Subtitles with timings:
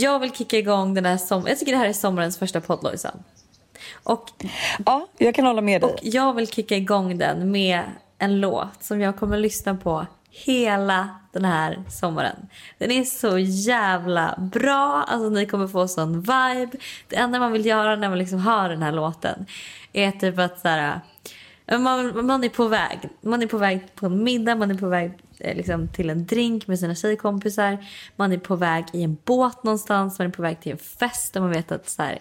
[0.00, 2.82] Jag vill kicka igång den här som Jag tycker det här är sommarens första podd
[2.82, 3.22] Lojsan.
[4.02, 4.30] Och,
[4.86, 5.90] ja, jag kan hålla med dig.
[5.90, 7.82] Och jag vill kicka igång den med
[8.18, 12.48] en låt som jag kommer att lyssna på hela den här sommaren.
[12.78, 15.04] Den är så jävla bra.
[15.08, 16.70] Alltså ni kommer få sån vibe.
[17.08, 19.46] Det enda man vill göra när man liksom hör den här låten
[19.92, 21.00] är typ att så här,
[21.78, 22.98] man, man är på väg.
[23.20, 26.66] Man är på väg på en middag, man är på väg liksom, till en drink
[26.66, 27.78] med sina tjejkompisar.
[28.16, 31.36] Man är på väg i en båt någonstans, man är på väg till en fest
[31.36, 32.18] och man vet att så här,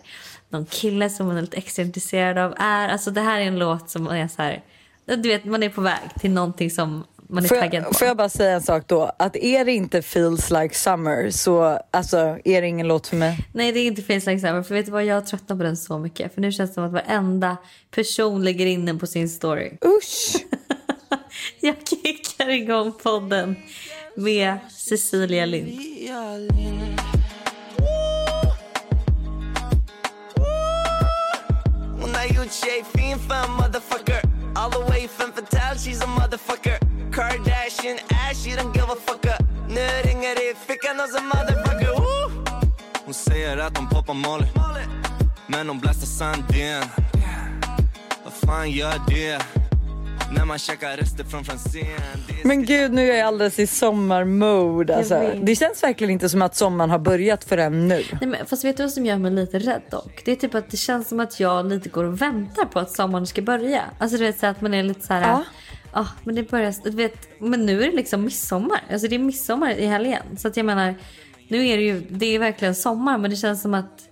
[0.50, 2.90] någon kille som man är lite extra intresserad av är.
[2.90, 4.64] Alltså det här är en låt som är så här,
[5.06, 7.94] du vet man är på väg till någonting som man är får taggad på.
[7.94, 9.12] Får jag bara säga en sak då?
[9.20, 13.48] Att är det inte feels like summer så alltså, är det ingen låt för mig.
[13.54, 15.78] Nej det är inte feels like summer för vet du vad jag tröttnar på den
[15.78, 16.34] så mycket.
[16.34, 17.58] För nu känns det som att varenda
[17.92, 19.72] person lägger in den på sin story.
[19.86, 20.46] Usch!
[21.60, 23.56] jag kickar igång podden
[24.16, 25.80] med Cecilia Lind.
[32.02, 34.22] Hon har gjort tjej fin för en motherfucker
[34.56, 36.80] All the way fem fatal, she's a motherfucker
[37.12, 41.26] Kardashian ass, she don't give a fuck up Nu ringer det i fickan hos en
[41.26, 42.46] motherfucker Woo!
[43.06, 44.48] Hon säger att hon poppar Molly
[45.48, 46.84] Men hon blastar sanden
[48.24, 49.59] Vad fan gör det?
[52.44, 54.98] Men gud, nu är jag alldeles i sommarmode.
[54.98, 55.32] Alltså.
[55.42, 58.04] Det känns verkligen inte som att sommaren har börjat förrän nu.
[58.22, 60.22] Nej, men, fast vet du vad som gör mig lite rädd dock?
[60.26, 62.92] Det är typ att det känns som att jag lite går och väntar på att
[62.92, 63.82] sommaren ska börja.
[64.00, 65.22] Alltså du vet så att man är lite så här...
[65.22, 65.44] Ja.
[65.94, 66.74] Ja, men det börjar...
[66.84, 68.82] Du vet, men nu är det liksom midsommar.
[68.92, 70.38] Alltså det är midsommar i helgen.
[70.38, 70.96] Så att jag menar,
[71.48, 72.00] nu är det ju...
[72.10, 74.09] Det är verkligen sommar men det känns som att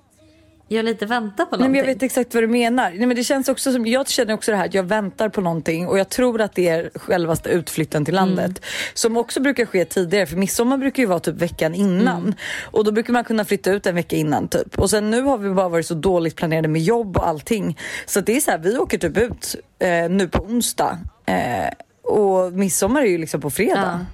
[0.68, 1.72] jag lite väntar på någonting.
[1.72, 2.90] Nej, men jag vet exakt vad du menar.
[2.90, 5.42] Nej, men det känns också som, jag känner också det här att jag väntar på
[5.42, 8.46] någonting och jag tror att det är självaste utflytten till landet.
[8.46, 8.62] Mm.
[8.94, 12.22] Som också brukar ske tidigare för midsommar brukar ju vara typ veckan innan.
[12.22, 12.36] Mm.
[12.64, 14.80] Och då brukar man kunna flytta ut en vecka innan typ.
[14.80, 17.78] Och sen nu har vi bara varit så dåligt planerade med jobb och allting.
[18.06, 21.00] Så det är så här, vi åker typ ut eh, nu på onsdag.
[21.26, 21.70] Eh,
[22.04, 24.00] och midsommar är ju liksom på fredag.
[24.00, 24.06] Ja.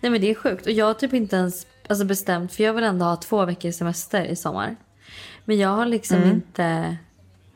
[0.00, 2.72] Nej men det är sjukt och jag har typ inte ens alltså, bestämt för jag
[2.72, 4.76] vill ändå ha två veckors semester i sommar.
[5.46, 6.30] Men jag har liksom mm.
[6.30, 6.96] inte...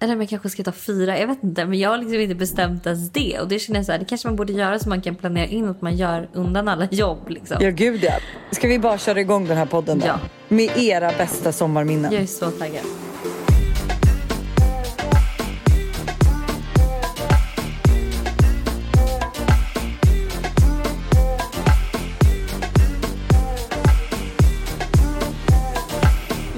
[0.03, 1.65] Eller man kanske ska ta fyra, jag vet inte.
[1.65, 3.39] Men jag har liksom inte bestämt ens det.
[3.41, 5.47] Och det känner jag så här, det kanske man borde göra så man kan planera
[5.47, 7.29] in att man gör undan alla jobb.
[7.29, 7.57] Liksom.
[7.61, 8.13] Ja gud ja.
[8.51, 10.07] Ska vi bara köra igång den här podden då?
[10.07, 10.19] Ja.
[10.49, 12.13] Med era bästa sommarminnen.
[12.13, 12.85] Jag är så taggad.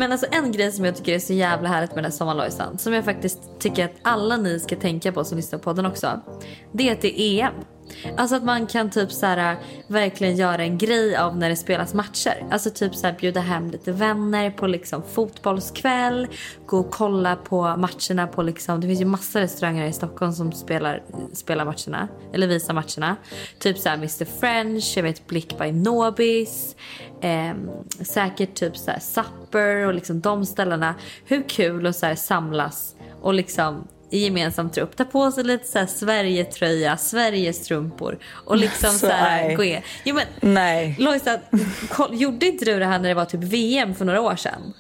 [0.03, 2.79] Men alltså en grej som jag tycker är så jävla härligt med den här sommarlojsan.
[2.79, 6.21] Som jag faktiskt tycker att alla ni ska tänka på som lyssnar på den också.
[6.73, 7.53] Det är att det är EM.
[8.17, 11.57] Alltså att man kan typ så här, äh, verkligen göra en grej av när det
[11.57, 12.47] spelas matcher.
[12.51, 16.29] Alltså typ så här, bjuda hem lite vänner på liksom fotbollskväll.
[16.67, 20.53] Gå och kolla på matcherna på liksom, det finns ju massa restauranger i Stockholm som
[20.53, 22.09] spelar, spelar matcherna.
[22.33, 23.17] Eller visar matcherna.
[23.59, 26.77] Typ så här Mr French, jag vet Blick by Nobis.
[27.21, 27.55] Eh,
[28.01, 30.95] säkert typ så här Supper och liksom de ställena.
[31.25, 34.97] Hur kul att så här samlas och liksom i gemensam trupp.
[34.97, 39.81] Ta på sig lite så här Sverige-tröja, Sverige-strumpor och liksom så, så här gå in.
[40.05, 40.97] Jo, men, nej.
[40.99, 41.39] Lojsa,
[42.11, 44.73] gjorde inte du det här när det var typ VM för några år sedan?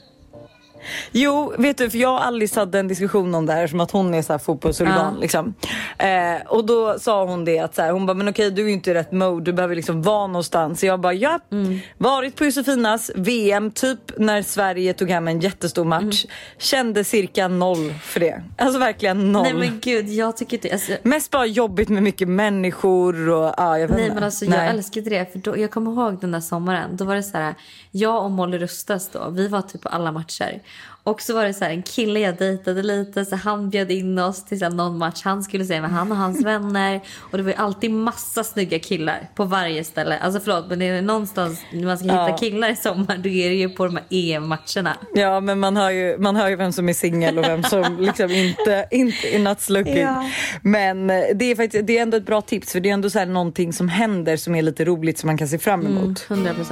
[1.12, 3.90] Jo, vet du, för jag och Alice hade en diskussion om det här som att
[3.90, 5.14] hon är så här fotbollshuligan.
[5.14, 5.20] Ja.
[5.20, 5.54] Liksom.
[5.98, 8.66] Eh, och då sa hon det att så här, hon bara, men okej du är
[8.66, 10.80] ju inte i rätt mode, du behöver liksom vara någonstans.
[10.80, 11.78] Så jag bara, ja, mm.
[11.98, 16.24] varit på Josefinas VM, typ när Sverige tog hem en jättestor match.
[16.24, 16.36] Mm.
[16.58, 18.42] Kände cirka noll för det.
[18.58, 19.42] Alltså verkligen noll.
[19.42, 20.72] Nej men gud, jag tycker inte...
[20.72, 20.92] Alltså...
[21.02, 24.58] Mest bara jobbigt med mycket människor och ja, jag vet Nej men alltså Nej.
[24.58, 25.32] jag älskade det.
[25.32, 27.54] För då, jag kommer ihåg den där sommaren, då var det så här,
[27.90, 30.60] jag och Molly Rustas då, vi var typ på alla matcher.
[31.04, 34.44] Och så var det så en kille jag dejtade lite så han bjöd in oss
[34.44, 37.00] till så någon match han skulle se med han och hans vänner.
[37.18, 40.18] Och det var alltid massa snygga killar på varje ställe.
[40.18, 42.36] Alltså förlåt men är det någonstans man ska hitta ja.
[42.36, 44.96] killar i sommar då är det ju på de här EM-matcherna.
[45.14, 47.96] Ja men man hör ju, man hör ju vem som är singel och vem som
[48.00, 49.98] liksom inte, inte är looking.
[49.98, 50.30] Ja.
[50.62, 53.10] Men eh, det är faktiskt, det är ändå ett bra tips för det är ändå
[53.10, 56.26] så här någonting som händer som är lite roligt som man kan se fram emot.
[56.30, 56.64] Mm, 100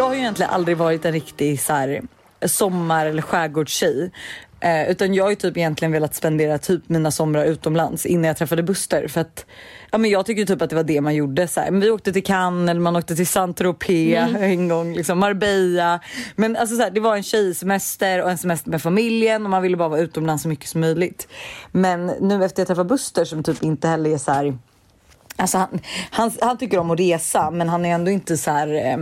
[0.00, 2.02] Jag har ju egentligen aldrig varit en riktig så här,
[2.46, 4.10] sommar eller skärgårdstjej.
[4.60, 8.36] Eh, utan jag har ju typ egentligen velat spendera typ mina somrar utomlands innan jag
[8.36, 9.08] träffade Buster.
[9.08, 9.46] För att
[9.90, 11.48] ja, men jag tycker typ att det var det man gjorde.
[11.48, 11.70] Så här.
[11.70, 14.42] Men vi åkte till Cannes eller man åkte till Saint-Tropez mm.
[14.42, 16.00] en gång, liksom Marbella.
[16.36, 19.62] Men alltså, så här, det var en tjejsemester och en semester med familjen och man
[19.62, 21.28] ville bara vara utomlands så mycket som möjligt.
[21.72, 24.58] Men nu efter jag träffade Buster som typ inte heller är så här
[25.40, 25.80] Alltså han,
[26.10, 28.96] han, han, tycker om att resa men han är ändå inte så här, eh,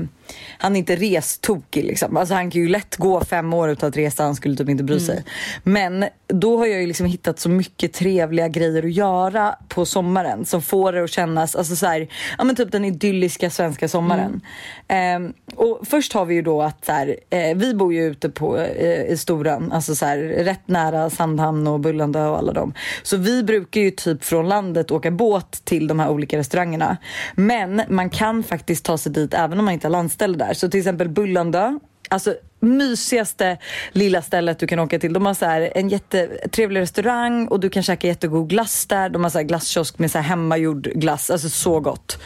[0.58, 2.16] han är inte restokig liksom.
[2.16, 4.84] Alltså han kan ju lätt gå fem år utan att resa, han skulle typ inte
[4.84, 5.14] bry sig.
[5.14, 5.25] Mm.
[5.64, 10.44] Men då har jag ju liksom hittat så mycket trevliga grejer att göra på sommaren
[10.44, 12.08] som får det att kännas, alltså så här,
[12.38, 14.40] ja men typ den idylliska svenska sommaren.
[14.88, 15.26] Mm.
[15.26, 18.28] Eh, och först har vi ju då att så här, eh, vi bor ju ute
[18.28, 22.75] på, eh, i Storan, alltså så här, rätt nära Sandhamn och Bullandö och alla dem.
[23.02, 26.96] Så vi brukar ju typ från landet åka båt till de här olika restaurangerna.
[27.34, 30.55] Men man kan faktiskt ta sig dit även om man inte har landställe där.
[30.55, 31.79] Så till exempel Bullandö
[32.11, 33.59] Alltså mysigaste
[33.93, 35.12] lilla stället du kan åka till.
[35.12, 39.09] De har så här, en jättetrevlig restaurang och du kan käka jättegod glass där.
[39.09, 42.19] De har så här glasskiosk med så här hemmagjord glass, alltså så gott.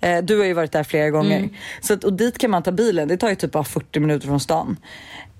[0.00, 1.38] Eh, du har ju varit där flera gånger.
[1.38, 1.50] Mm.
[1.80, 4.26] Så att, och dit kan man ta bilen, det tar ju typ bara 40 minuter
[4.26, 4.76] från stan.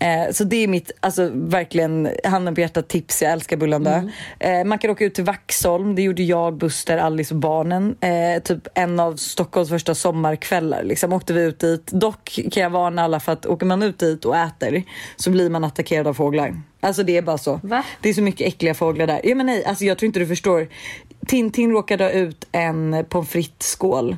[0.02, 3.22] Eh, så det är mitt, alltså verkligen handen på hjärtat tips.
[3.22, 3.94] Jag älskar Bullandö.
[3.94, 4.10] Mm.
[4.38, 5.94] Eh, man kan åka ut till Vaxholm.
[5.94, 7.96] Det gjorde jag, Buster, Alice och barnen.
[8.00, 10.82] Eh, typ en av Stockholms första sommarkvällar.
[10.82, 11.86] Liksom åkte vi ut dit.
[11.86, 14.82] Dock kan jag varna alla för att åker man ut dit och äter
[15.16, 16.60] så blir man attackerad av fåglar.
[16.80, 17.60] Alltså det är bara så.
[17.62, 17.84] Va?
[18.00, 19.20] Det är så mycket äckliga fåglar där.
[19.24, 20.68] Ja men nej, alltså jag tror inte du förstår.
[21.26, 24.16] Tintin råkade ha ut en pommes frites-skål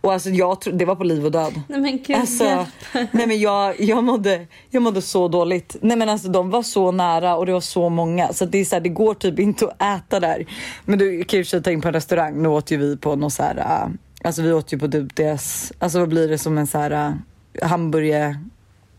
[0.00, 1.60] och alltså jag det var på liv och död.
[1.68, 5.76] Nej men gud alltså, Nej men jag, jag, mådde, jag mådde så dåligt.
[5.80, 8.64] Nej men alltså de var så nära och det var så många så det är
[8.64, 10.46] så här, det går typ inte att äta där.
[10.84, 12.42] Men du kan ju ta in på en restaurang.
[12.42, 15.16] Nu åt ju vi på något så här, uh, alltså vi åt ju på typ
[15.16, 17.14] deras, alltså vad blir det som en så här uh,
[17.62, 18.36] hamburgare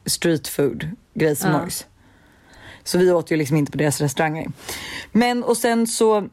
[0.06, 1.68] street food grej som ja.
[2.84, 4.48] Så vi åt ju liksom inte på deras restauranger.
[5.12, 6.28] Men och sen så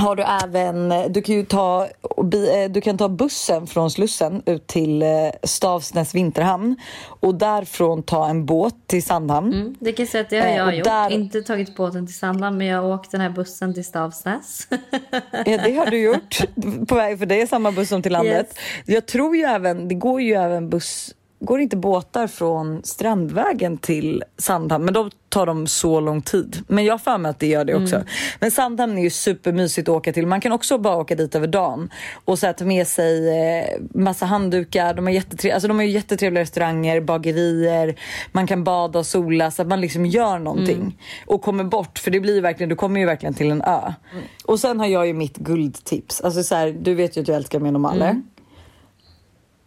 [0.00, 4.66] har du även, du kan ju ta, eh, du kan ta bussen från Slussen ut
[4.66, 5.08] till eh,
[5.42, 9.52] Stavsnäs vinterhamn och därifrån ta en båt till Sandhamn.
[9.52, 10.84] Mm, det kan jag säga att det har jag eh, gjort.
[10.84, 11.12] Där...
[11.12, 14.68] Inte tagit båten till Sandhamn men jag har åkt den här bussen till Stavsnäs.
[15.30, 16.40] ja det har du gjort
[16.88, 18.46] på väg för det är samma buss som till landet.
[18.46, 18.86] Yes.
[18.86, 24.24] Jag tror ju även, det går ju även buss går inte båtar från Strandvägen till
[24.38, 26.64] Sandhamn, men då tar de så lång tid.
[26.66, 27.94] Men jag har för mig att det gör det också.
[27.94, 28.06] Mm.
[28.40, 30.26] Men Sandhamn är ju supermysigt att åka till.
[30.26, 31.90] Man kan också bara åka dit över dagen
[32.24, 33.64] och så ta med sig eh,
[33.94, 34.94] massa handdukar.
[34.94, 37.96] De har, jättetre alltså, de har ju jättetrevliga restauranger, bagerier,
[38.32, 40.92] man kan bada och sola så att man liksom gör någonting mm.
[41.26, 41.98] och kommer bort.
[41.98, 43.92] För det blir verkligen, du kommer ju verkligen till en ö.
[44.12, 44.24] Mm.
[44.44, 46.20] Och sen har jag ju mitt guldtips.
[46.20, 48.10] Alltså så här, du vet ju att jag älskar med normaler.
[48.10, 48.22] Mm.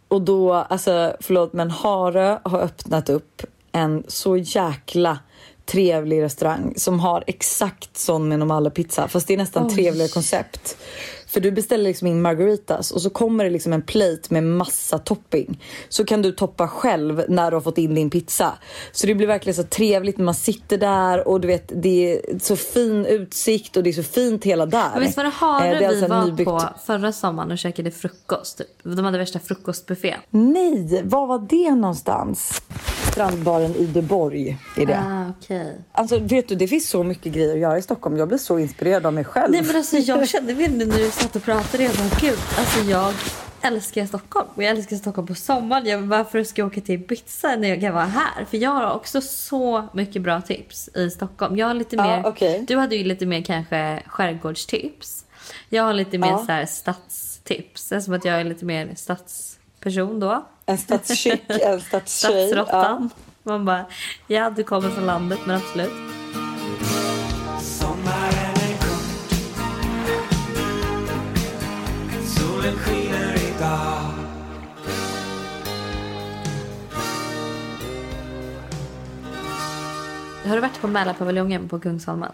[0.08, 3.42] Och då, alltså förlåt men Harö har öppnat upp
[3.72, 5.18] en så jäkla
[5.66, 9.74] trevlig restaurang som har exakt sån med normala pizza fast det är nästan Oj.
[9.74, 10.76] trevligare koncept.
[11.34, 14.98] För du beställer liksom in margaritas och så kommer det liksom en plate med massa
[14.98, 15.62] topping.
[15.88, 18.52] Så kan du toppa själv när du har fått in din pizza.
[18.92, 22.38] Så det blir verkligen så trevligt när man sitter där och du vet det är
[22.38, 24.90] så fin utsikt och det är så fint hela där.
[24.92, 26.50] Men visst var det Hare eh, vi alltså var nybyggt...
[26.50, 28.58] på förra sommaren och käkade frukost?
[28.58, 28.66] Typ.
[28.82, 30.14] De hade värsta frukostbuffé.
[30.30, 32.62] Nej, var var det någonstans?
[33.14, 34.98] Strandbaren i Deborg är det.
[34.98, 35.72] Ah, okay.
[35.92, 38.16] Alltså vet du, det finns så mycket grejer att göra i Stockholm.
[38.16, 39.52] Jag blir så inspirerad av mig själv.
[39.52, 42.80] Nej men alltså jag kände väl nu när du satt och pratade, bara gud, alltså
[42.80, 43.14] jag
[43.62, 44.48] älskar Stockholm.
[44.54, 45.86] Och jag älskar Stockholm på sommaren.
[45.86, 48.44] Jag, varför ska jag åka till Ibiza när jag kan vara här?
[48.50, 51.56] För jag har också så mycket bra tips i Stockholm.
[51.56, 52.58] Jag har lite mer, ah, okay.
[52.58, 55.24] Du hade ju lite mer kanske skärgårdstips.
[55.68, 56.38] Jag har lite mer ah.
[56.38, 57.92] så här stadstips.
[58.00, 60.44] Som att jag är lite mer stadsperson då.
[60.66, 62.48] En stadschick, en stadstjej.
[62.48, 63.10] Stadsråttan.
[63.12, 63.20] Ja.
[63.42, 63.86] Man bara,
[64.26, 65.92] ja du kommer från landet men absolut.
[67.60, 69.34] Sommaren är kort
[72.26, 74.10] Solen skiner idag
[80.44, 82.32] Har du varit på Mälarpaviljongen på Kungsholmen?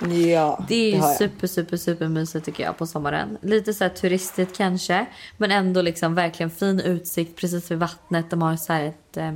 [0.00, 3.38] Ja, Det är ju det super, super, super mysigt tycker jag på sommaren.
[3.40, 5.06] Lite så här turistigt kanske.
[5.36, 8.30] Men ändå liksom verkligen fin utsikt precis vid vattnet.
[8.30, 9.32] De har så ett, eh,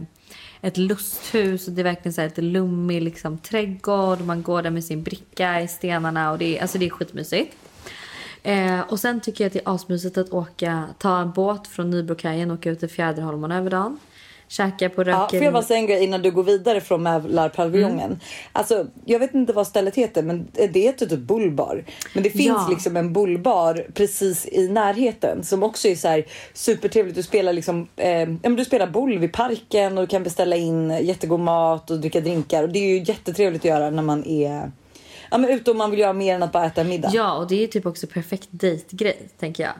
[0.60, 4.20] ett lusthus och det är verkligen så här ett lummig liksom, trädgård.
[4.20, 7.56] Man går där med sin bricka i stenarna och det är, alltså det är skitmysigt.
[8.42, 11.90] Eh, och sen tycker jag att det är asmysigt att åka, ta en båt från
[11.90, 13.98] Nybrokajen och åka ut till Fjäderholmarna över dagen.
[14.50, 15.38] Käka på Ja, rökeri.
[15.38, 18.00] får jag bara säga en grej innan du går vidare från Mälarpaviljongen?
[18.06, 18.18] Mm.
[18.52, 21.84] Alltså, jag vet inte vad stället heter, men det heter typ bullbar.
[22.14, 22.66] Men det finns Ja.
[22.70, 27.16] liksom en bullbar precis i närheten som också är så här supertrevligt.
[27.16, 30.56] Du spelar liksom, eh, ja, men du spelar boll vid parken och du kan beställa
[30.56, 32.62] in jättegod mat och dricka drinkar.
[32.62, 34.70] Och det är ju jättetrevligt att göra när man är
[35.30, 37.10] ja, men ute och man vill göra mer än att bara äta middag.
[37.12, 39.72] Ja, och det är typ också perfekt dejtgrej, tänker jag.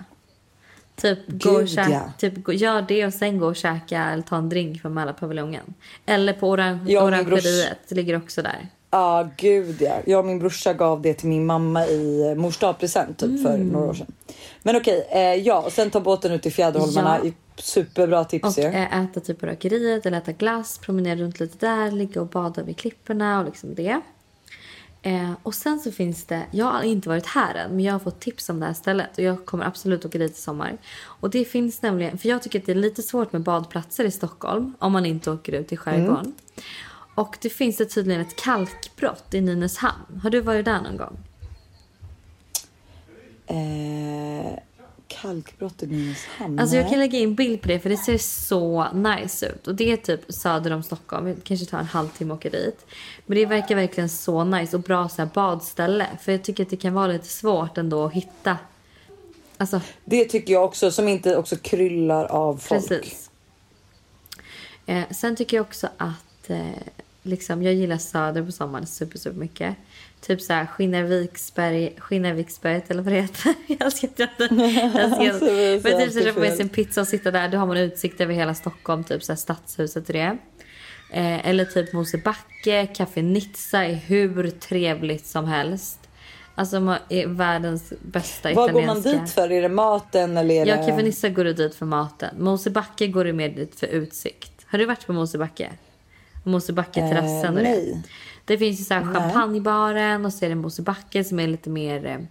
[1.01, 2.13] Typ, gå och käka, ja.
[2.19, 5.75] typ gå, gör det och sen gå och käka eller ta en drink på Mälarpaviljongen.
[6.07, 8.69] Eller på oran- Jag och min Orangeriet, det ligger också där.
[8.91, 9.95] Ja, gud ja.
[10.07, 13.69] Jag och min brorsa gav det till min mamma i mors present typ för Mm.
[13.69, 14.13] några år sedan.
[14.63, 17.19] Men okej, eh, ja, och sen ta båten ut till Fjäderholmarna.
[17.25, 17.31] Ja.
[17.57, 21.91] Superbra tips Och eh, äta typ på rökeriet eller äta glass, promenera runt lite där,
[21.91, 24.01] ligga och bada vid klipporna och liksom det.
[25.03, 27.99] Eh, och sen så finns det, jag har inte varit här än men jag har
[27.99, 30.79] fått tips om det här stället och jag kommer absolut åka dit i sommar.
[31.03, 34.11] Och det finns nämligen, för jag tycker att det är lite svårt med badplatser i
[34.11, 36.35] Stockholm om man inte åker ut i skärgården.
[37.15, 40.21] Och det finns det tydligen ett kalkbrott i Nynäshamn.
[40.23, 41.19] Har du varit där någon gång?
[43.47, 44.59] Eh,
[45.11, 46.59] kalkbrott i Nynäshamn?
[46.59, 49.67] Alltså jag kan lägga in bild på det för det ser så nice ut.
[49.67, 51.25] Och det är typ söder om Stockholm.
[51.25, 52.87] Det kanske tar en halvtimme att åka dit.
[53.27, 56.07] Men det verkar verkligen så nice och bra så här badställe.
[56.23, 58.59] För jag tycker att det kan vara lite svårt ändå att hitta.
[59.57, 62.89] Alltså Det tycker jag också, som inte också kryllar av folk.
[62.89, 63.31] precis.
[64.87, 66.61] Eh, sen tycker jag också att eh,
[67.23, 69.77] liksom, jag gillar söder på sommaren super, super mycket.
[70.21, 73.55] Typ så här Skinnarviksberg, Skinnarviksberget eller vad det heter.
[73.67, 77.49] jag älskar att Men typ så köpa med en pizza och sitta där.
[77.49, 80.39] Då har man utsikt över hela Stockholm, typ så här stadshuset och det.
[81.13, 86.01] Eh, eller typ Mosebacke, Café Nizza är hur trevligt som helst.
[86.55, 89.11] Alltså är världens bästa Vad går italienska.
[89.11, 89.53] man dit för?
[89.53, 90.87] Är det maten eller är Ja, det...
[90.87, 92.45] Café Nizza går du dit för maten.
[92.45, 94.53] Mosebacke går du mer dit för utsikt.
[94.67, 95.71] Har du varit på Mosebacke?
[96.43, 97.69] Mosebacke-terrassen och det.
[97.69, 98.03] Eh, nej.
[98.45, 102.27] Det finns ju så här champagnebaren och så är det Mosebacke som är lite mer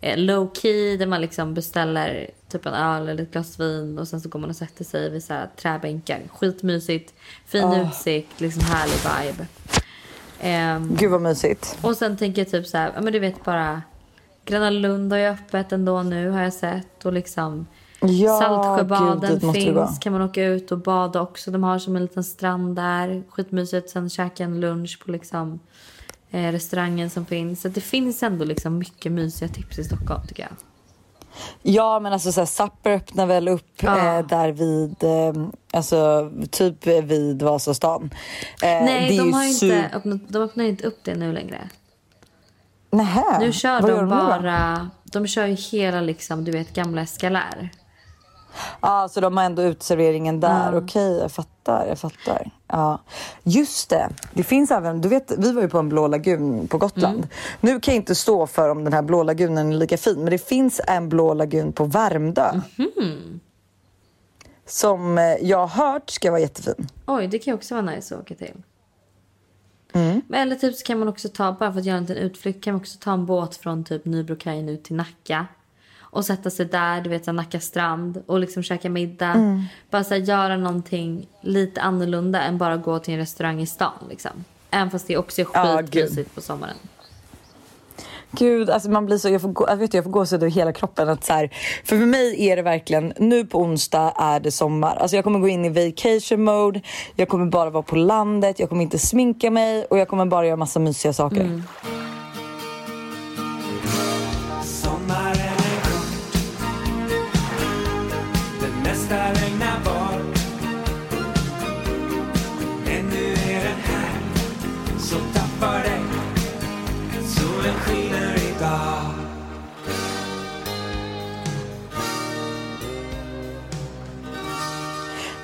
[0.00, 4.08] eh, low key där man liksom beställer typ en öl eller ett glas vin och
[4.08, 6.20] sen så går man och sätter sig vid så här träbänkar.
[6.32, 7.14] Skitmysigt,
[7.46, 7.88] fin Ah.
[7.88, 9.46] utsikt, liksom härlig vibe.
[10.40, 11.78] Ehm, Gud vad mysigt.
[11.82, 13.82] och sen tänker jag typ så här, ja men du vet bara
[14.44, 17.66] Gröna Lund har ju öppet ändå nu har jag sett och liksom
[18.00, 21.50] Ja, Saltsjöbaden gud, finns, kan man åka ut och bada också.
[21.50, 23.90] De har som en liten strand där, skitmysigt.
[23.90, 25.60] Sen käka en lunch på liksom
[26.30, 27.60] eh, restaurangen som finns.
[27.60, 30.52] Så det finns ändå liksom mycket mysiga tips i Stockholm tycker jag.
[31.62, 34.18] Ja men alltså så här, Sapper öppnar väl upp Ja.
[34.18, 38.10] eh, där vid, eh, alltså typ vid Vasastan.
[38.62, 41.68] Eh, Nej, de har inte öppnat, de öppnar inte upp det nu längre.
[42.90, 44.06] Nähä, Nu kör vad de då?
[44.06, 47.70] bara, de kör ju hela liksom, du vet gamla Escalär.
[48.80, 50.76] Ja, så de har ändå utserveringen där.
[50.76, 51.86] Okej, jag fattar.
[51.86, 52.50] Jag fattar.
[52.66, 53.00] Ja.
[53.42, 54.08] Just det.
[54.32, 57.16] Det finns även, du vet, vi var ju på en blå lagun på Gotland.
[57.16, 57.28] Mm.
[57.60, 60.30] Nu kan jag inte stå för om den här blå lagunen är lika fin, men
[60.30, 62.60] det finns en blå lagun på Värmdö.
[62.76, 63.40] Mhm.
[64.66, 66.88] Som eh, jag har hört ska vara jättefin.
[67.06, 68.62] Oj, det kan också vara nice att åka till.
[69.92, 70.22] Mm.
[70.28, 72.64] Men Eller typ så kan man också ta, bara för att göra en liten utflykt,
[72.64, 75.46] kan man också ta en båt från typ Nybrokajen ut till Nacka.
[76.10, 79.32] Och sätta sig där, du vet så Nacka strand och liksom käka middag.
[79.32, 79.62] Mm.
[79.90, 84.04] Bara så här, göra någonting lite annorlunda än bara gå till en restaurang i stan
[84.08, 84.44] liksom.
[84.70, 86.76] Även fast det också är skitmysigt på sommaren.
[88.30, 90.72] Gud, alltså man blir så, jag får, gå, jag vet, jag får gåshud över hela
[90.72, 91.08] kroppen.
[91.08, 91.50] Att så här,
[91.84, 94.96] för för mig är det verkligen, nu på onsdag är det sommar.
[94.96, 96.80] Alltså jag kommer gå in i vacation mode,
[97.16, 100.46] jag kommer bara vara på landet, jag kommer inte sminka mig och jag kommer bara
[100.46, 101.40] göra massa mysiga saker.
[101.40, 101.62] Mm.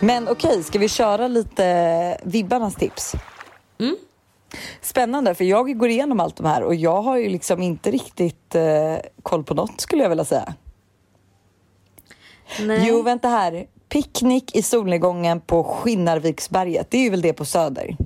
[0.04, 3.12] Men okej, ska vi köra lite vibbarnas tips?
[3.78, 3.96] Mm.
[4.80, 8.54] Spännande, för jag går igenom allt de här och jag har ju liksom inte riktigt
[8.54, 10.54] eh, koll på något skulle jag vilja säga.
[12.61, 12.84] Nej.
[12.88, 13.66] Jo, vänta här.
[13.88, 16.90] Picknick i solnedgången på Skinnarviksberget.
[16.90, 17.96] Det är ju väl det på Söder?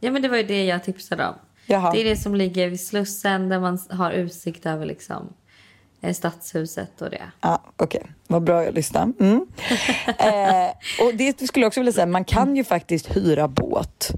[0.00, 1.34] Ja men det var ju det jag tipsade om.
[1.66, 1.92] Jaha.
[1.92, 5.32] Det är det som ligger vid Slussen där man har utsikt över liksom
[6.14, 7.22] stadshuset och det.
[7.40, 8.02] Ja, okej.
[8.26, 9.12] Vad bra jag lyssnade.
[9.20, 9.46] Mm.
[10.18, 10.70] eh,
[11.06, 14.10] och det skulle jag också vilja säga, man kan ju faktiskt hyra båt.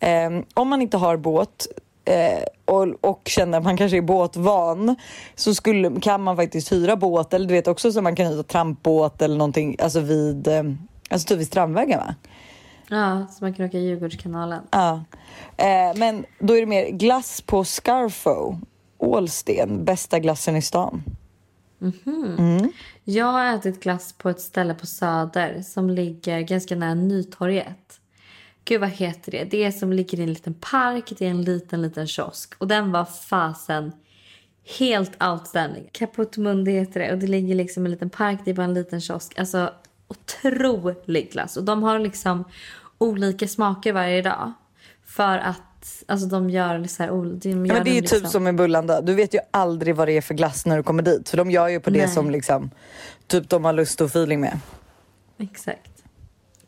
[0.00, 1.66] Eh, om man inte har båt
[2.04, 4.96] eh, och, och känner att man kanske är båtvan
[5.34, 8.42] så skulle, kan man faktiskt hyra båt eller du vet också så man kan hyra
[8.42, 10.62] trampbåt eller någonting alltså vid, eh,
[11.10, 12.14] alltså typ vid Strandvägen va?
[12.88, 14.62] Ja, så man kan åka Djurgårdskanalen.
[14.70, 15.04] Ja.
[15.56, 18.56] Eh, men då är det mer glass på Scarfo.
[19.06, 21.02] Ålsten, bästa glassen i stan.
[23.04, 28.00] Jag har ätit glass på ett ställe på Söder som ligger ganska nära Nytorget.
[28.64, 29.44] Gud vad heter det?
[29.44, 32.54] Det är som ligger i en liten park, det är en liten liten kiosk.
[32.58, 33.92] Och den var fasen
[34.78, 35.88] helt outstanding.
[35.92, 38.64] Caput Mundi heter det och det ligger liksom i en liten park, det är bara
[38.64, 39.38] en liten kiosk.
[39.38, 39.72] Alltså
[40.08, 41.56] otrolig glass.
[41.56, 42.44] Och de har liksom
[42.98, 44.52] olika smaker varje dag.
[45.06, 48.00] För att alltså, de gör så här, ol- de gör Ja, men det är ju
[48.00, 49.00] typ liksom- som med Bullanda.
[49.00, 51.28] Du vet ju aldrig vad det är för glass när du kommer dit.
[51.28, 52.08] För de gör ju på det Nej.
[52.08, 52.70] som liksom,
[53.26, 54.58] typ de har lust och feeling med.
[55.38, 55.90] Exakt.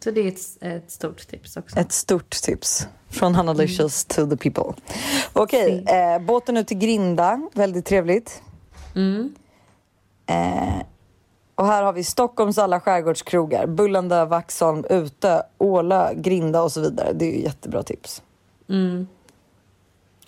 [0.04, 1.78] Så det är ett, ett stort tips också.
[1.78, 2.88] Ett stort tips.
[3.10, 4.82] Från Hanna Licious to the people.
[5.32, 5.94] Okej, Si.
[5.94, 7.48] eh, båten ut till Grinda.
[7.54, 8.42] Väldigt trevligt.
[8.94, 9.34] Mm.
[10.26, 10.82] Eh,
[11.54, 13.66] och här har vi Stockholms alla skärgårdskrogar.
[13.66, 17.12] Bullanda, Vaxholm, Utö, Åla, Grinda och så vidare.
[17.12, 18.22] Det är ju jättebra tips.
[18.68, 19.06] Mm.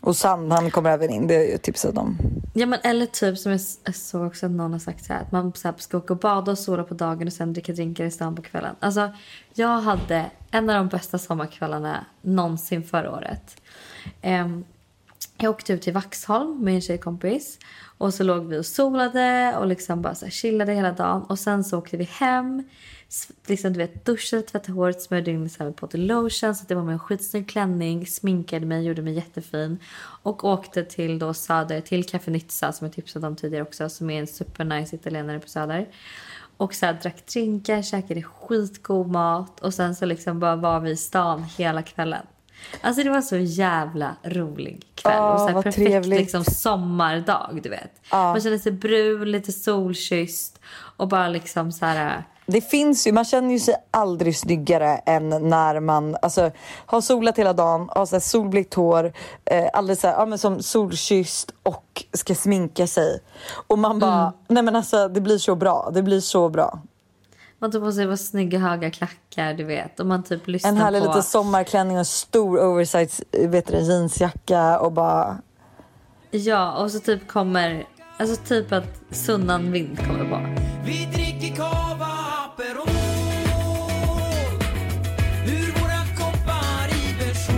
[0.00, 1.26] Och Sandhamn kommer även in.
[1.26, 2.18] Det är ju tipsat om.
[2.54, 3.60] Ja men eller typ som jag
[3.94, 6.18] såg också att någon har sagt så här att man så här, ska åka och
[6.18, 8.76] bada och sola på dagen och sen dricka drinkar i stan på kvällen.
[8.80, 9.10] Alltså
[9.54, 13.60] jag hade en av de bästa sommarkvällarna någonsin förra året.
[14.22, 14.64] Um,
[15.36, 17.58] jag åkte ut till Vaxholm med en tjejkompis
[17.98, 21.38] och så låg vi och solade och liksom bara så här chillade hela dagen och
[21.38, 22.64] sen så åkte vi hem.
[23.46, 26.82] Liksom, du vet, duschade, tvättade håret, smörjde in mig med pot lotion så det var
[26.82, 29.78] med en skitsnygg klänning, sminkade mig, gjorde mig jättefin
[30.22, 34.10] och åkte till då Söder, till Café Nizza som jag tipsade om tidigare också som
[34.10, 35.88] är en supernice italienare på Söder.
[36.56, 40.90] Och så här, drack drinkar, käkade skitgod mat och sen så liksom bara var vi
[40.90, 42.26] i stan hela kvällen.
[42.80, 45.18] Alltså det var så jävla rolig kväll.
[45.18, 46.20] Åh, och så här, vad perfekt trevligt.
[46.20, 48.00] liksom sommardag, du vet.
[48.12, 50.60] Man kände sig brun, lite solkysst
[50.96, 52.24] och bara liksom så här...
[52.50, 56.50] Det finns ju, man känner ju sig aldrig snyggare än när man alltså,
[56.86, 59.12] har solat hela dagen, har så här solblekt hår,
[59.44, 63.20] eh, alldeles så här, ja, men som solkysst och ska sminka sig.
[63.66, 64.32] Och man bara, Mm.
[64.48, 66.78] nej men alltså det blir så bra, det blir så bra.
[67.58, 70.00] Man tog på sig var snygga höga klackar, du vet.
[70.00, 71.06] Och man typ lyssnar En härlig på...
[71.06, 75.38] liten sommarklänning och en stor oversize vet du, jeansjacka och bara
[76.30, 77.84] Ja, och så typ kommer...
[78.18, 80.62] Alltså typ att Sunnan Vind kommer på.
[80.84, 82.09] Vi dricker cava
[82.60, 82.88] Aperol
[85.46, 87.52] Ur våra koppar i berså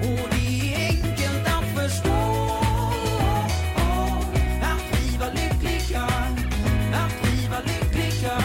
[0.00, 2.10] Och det är enkelt att förstå.
[4.62, 6.02] Att vi var lyckliga.
[6.92, 8.36] Att vi var lyckliga.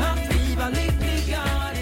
[0.00, 0.70] Att vi var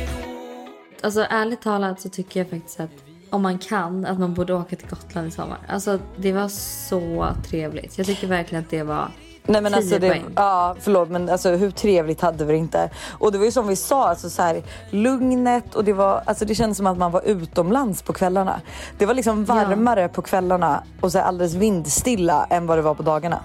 [0.07, 1.07] då.
[1.07, 4.77] Alltså ärligt talat så tycker jag faktiskt att om man kan att man borde åka
[4.77, 5.59] till Gotland i sommar.
[5.69, 7.99] Alltså det var så trevligt.
[7.99, 9.11] Jag tycker verkligen att det var
[9.49, 12.91] Nej men 10 alltså det, ja förlåt men alltså hur trevligt hade vi det inte?
[13.11, 16.45] Och det var ju som vi sa, alltså så här, lugnet och det var, alltså
[16.45, 18.61] det kändes som att man var utomlands på kvällarna.
[18.99, 22.95] Det var liksom varmare på kvällarna och så här alldeles vindstilla än vad det var
[22.95, 23.45] på dagarna.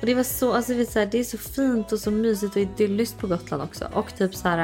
[0.00, 2.10] Och det var så, alltså det är, så här, det är så fint och så
[2.10, 3.88] mysigt och idylliskt på Gotland också.
[3.92, 4.58] Och typ så här,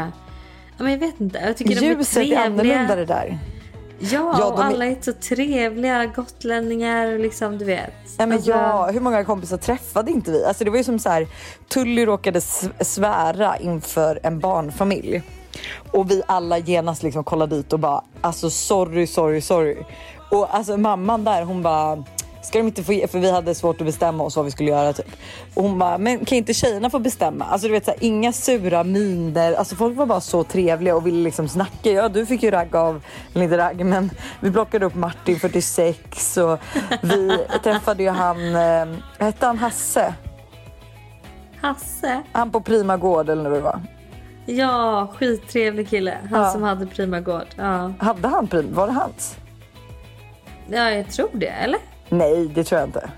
[0.76, 1.38] ja men jag vet inte.
[1.38, 3.38] Jag tycker de är Ljuset är annorlunda det där.
[3.98, 7.90] Ja, Ja, och de är- alla är så trevliga gotlänningar och liksom du vet.
[8.18, 10.44] Ja, men Alltså, ja, hur många kompisar träffade inte vi?
[10.44, 11.26] Alltså det var ju som så här,
[11.68, 12.40] Tully råkade
[12.80, 15.22] svära inför en barnfamilj.
[15.92, 19.76] Och vi alla genast liksom kollade dit och bara, alltså sorry, sorry, sorry.
[20.30, 22.04] Och alltså mamman där hon bara,
[22.44, 24.70] ska de inte få ge, för vi hade svårt att bestämma oss vad vi skulle
[24.70, 25.06] göra typ.
[25.54, 27.44] Och hon bara, men kan inte tjejerna få bestämma?
[27.44, 31.06] Alltså du vet så här, inga sura miner, alltså folk var bara så trevliga och
[31.06, 31.90] ville liksom snacka.
[31.90, 33.02] Ja du fick ju ragg av,
[33.34, 36.58] eller inte ragg men vi plockade upp Martin 46 och
[37.02, 40.14] vi träffade ju han, eh, hette han Hasse?
[41.60, 42.22] Hasse.
[42.32, 43.80] Han på Prima Gård eller vad det var.
[44.46, 46.18] Ja, skittrevlig kille.
[46.30, 46.50] Han Ja.
[46.50, 47.46] som hade Prima Gård.
[47.56, 47.92] Ja.
[47.98, 48.76] Hade han Prima?
[48.76, 49.36] Var det hans?
[50.70, 51.46] ja, jag tror det.
[51.46, 51.80] Eller?
[52.18, 53.10] Nej det tror jag inte.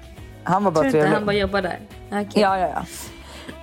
[0.45, 1.15] Han var bara tror inte trevlig.
[1.17, 1.81] han bara jobbar där.
[2.07, 2.29] Okej.
[2.35, 2.85] Ja, ja, ja.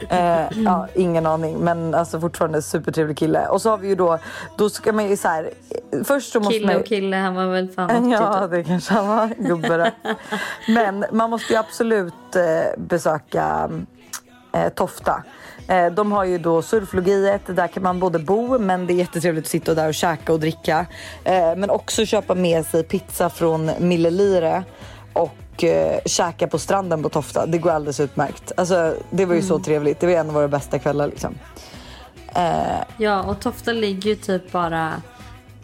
[0.10, 3.48] Eh, ja, ingen aning, men alltså fortfarande supertrevlig kille.
[3.48, 4.20] Och så har vi ju då,
[4.58, 5.50] då ska man ju så här.
[6.04, 8.94] Först så måste Kille man och kille, han var väl fan 80 Ja, det kanske
[8.94, 9.92] han var, gubbe.
[10.68, 13.70] Men man måste ju absolut eh, besöka
[14.54, 15.24] eh, Tofta.
[15.68, 19.46] Eh, de har ju då surflogiet, där kan man både bo men det är jättetrevligt
[19.46, 20.86] att sitta där och käka och dricka.
[21.24, 24.64] Eh, men också köpa med sig pizza från Mille Lire
[25.14, 27.46] och eh, käka på stranden på Tofta.
[27.46, 28.52] Det går alldeles utmärkt.
[28.58, 30.00] Alltså, det var ju så trevligt.
[30.00, 31.36] Det var en av våra bästa kvällar liksom.
[32.36, 34.92] Eh, Ja, och Tofta ligger ju typ bara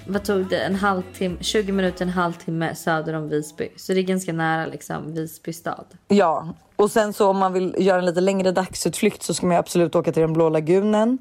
[0.08, 0.60] vad tog det?
[0.60, 3.70] En halvtimme, 20 minuter, en halvtimme söder om Visby.
[3.78, 5.86] Så det är ganska nära liksom Visby stad.
[6.08, 9.58] Ja, och sen så om man vill göra en lite längre dagsutflykt så ska man
[9.58, 11.18] absolut åka till den blå lagunen.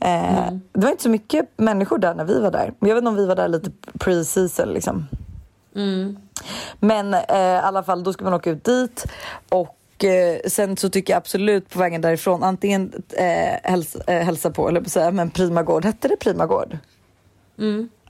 [0.00, 2.72] Eh, Det var inte så mycket människor där när vi var där.
[2.78, 5.06] Men jag vet inte om vi var där lite pre-season liksom.
[6.80, 9.04] Men eh, i alla fall, då ska man åka ut dit.
[9.48, 14.50] Och eh, sen så tycker jag absolut på vägen därifrån antingen eh, hälsa, eh, hälsa
[14.50, 16.78] på, eller på säga, men Primagård, hette det Primagård?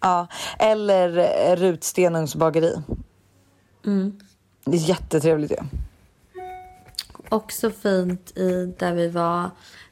[0.00, 0.26] Ja,
[0.58, 2.74] eller eh, Rutstenungs bageri.
[4.64, 5.56] Det är jättetrevligt ju.
[5.56, 5.64] Ja.
[7.28, 9.50] Också fint i där vi var,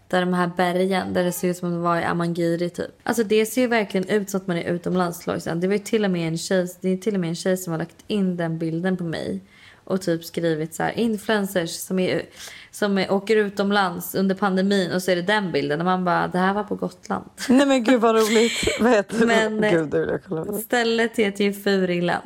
[0.08, 2.90] där de här bergen, där det ser ut som att det var i Amangiri typ.
[3.02, 5.60] Alltså det ser ju verkligen ut som att man är utomlands Lojsan.
[5.60, 7.70] Det var till och med en tjej, det är till och med en tjej som
[7.70, 9.40] har lagt in den bilden på mig.
[9.84, 12.22] Och typ skrivit så här influencers som, är,
[12.70, 15.80] som är, åker utomlands under pandemin och så är det den bilden.
[15.80, 17.24] Och man bara, det här var på Gotland.
[17.48, 18.52] Nej men gud vad roligt.
[18.80, 19.68] vad heter Men, det?
[19.68, 20.52] eh, Gud, det vill jag kolla på.
[20.58, 22.22] Stället heter ju Furillen.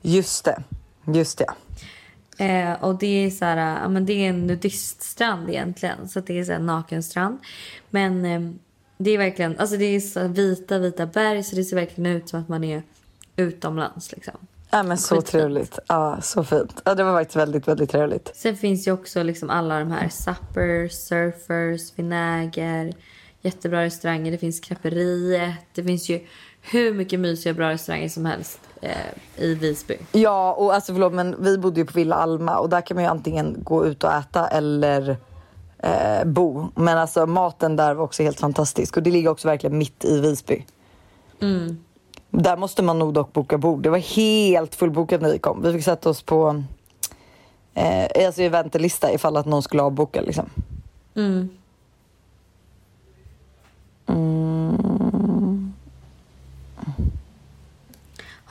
[0.00, 0.62] Just det.
[1.14, 1.46] Just det.
[2.38, 6.08] Eh, och det är så här, ja, men det är en nudiststrand egentligen.
[6.08, 7.38] Så det är så här nakenstrand.
[7.90, 8.40] Men eh,
[8.98, 11.42] det är verkligen, alltså det är så vita, vita berg.
[11.42, 12.82] Så det ser verkligen ut som att man är
[13.36, 14.34] utomlands liksom.
[14.70, 15.30] Ja, men så Skitfint.
[15.30, 15.78] trevligt.
[15.88, 16.82] Ja, så fint.
[16.84, 18.30] Ja, det var faktiskt väldigt, väldigt trevligt.
[18.34, 22.92] Sen finns ju också liksom alla de här suppers, surfers, vinäger.
[23.42, 24.32] Jättebra restauranger.
[24.32, 25.54] Det finns Kraperiet.
[25.74, 26.20] Det finns ju
[26.62, 29.98] hur mycket mysiga bra restauranger som helst eh, i Visby.
[30.12, 33.04] Ja, och alltså förlåt, men vi bodde ju på Villa Alma och där kan man
[33.04, 35.16] ju antingen gå ut och äta eller
[35.78, 36.68] eh, bo.
[36.74, 40.20] Men alltså maten där var också helt fantastisk och det ligger också verkligen mitt i
[40.20, 40.64] Visby.
[42.30, 43.82] Där måste man nog dock boka bord.
[43.82, 45.62] Det var helt fullbokat när vi kom.
[45.62, 46.62] Vi fick sätta oss på
[47.74, 50.50] eh, alltså i väntelista ifall att någon skulle avboka liksom.
[51.14, 51.48] Mm.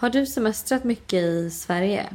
[0.02, 2.10] Har du semestrat mycket i Sverige?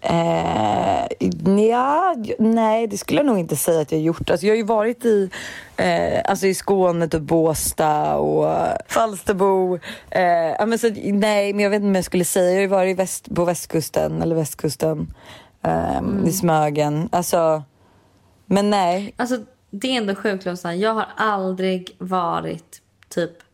[0.00, 1.06] Eh,
[1.44, 4.30] nja, nej, det skulle jag nog inte säga att jag gjort.
[4.30, 5.30] Alltså, jag har ju varit i,
[5.76, 8.56] eh, alltså, i Skåne, typ Båstad och
[8.88, 9.78] Falsterbo.
[10.10, 10.22] Eh,
[10.58, 12.50] ja, men så, nej, men jag vet inte om jag skulle säga.
[12.50, 15.14] Jag har ju varit i väst, på västkusten, eller västkusten,
[15.62, 17.08] eh, i Smögen.
[17.12, 17.62] Alltså,
[18.46, 19.14] men nej.
[19.16, 19.38] Alltså
[19.70, 20.46] det är ändå sjukt.
[20.76, 23.49] Jag har aldrig varit typ...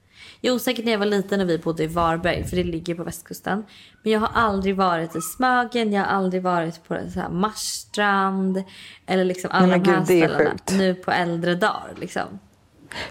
[0.46, 3.04] Jo säkert när jag var liten och vi bodde i Varberg för det ligger på
[3.04, 3.64] västkusten.
[4.02, 8.62] Men jag har aldrig varit i Smögen, jag har aldrig varit på så här Marstrand.
[9.06, 10.56] Eller liksom alla men de här gud, är ställena.
[10.72, 12.38] Nu på äldre dagar liksom.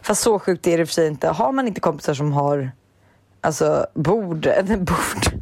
[0.02, 1.28] Fast så sjukt är det i och för sig inte.
[1.28, 2.72] Har man inte kompisar som har
[3.42, 5.42] alltså bord, bord.